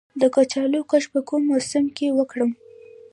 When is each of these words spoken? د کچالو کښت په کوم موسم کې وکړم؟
د 0.21 0.23
کچالو 0.35 0.79
کښت 0.89 1.09
په 1.13 1.19
کوم 1.27 1.41
موسم 1.49 1.85
کې 1.97 2.07
وکړم؟ 2.17 2.51